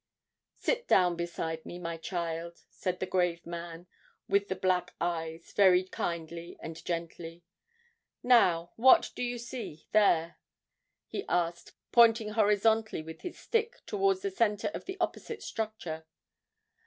[0.55, 3.85] 'Sit down beside me, my child,' said the grave man
[4.27, 7.43] with the black eyes, very kindly and gently.
[8.23, 10.39] 'Now, what do you see there?'
[11.05, 16.07] he asked, pointing horizontally with his stick towards the centre of the opposite structure.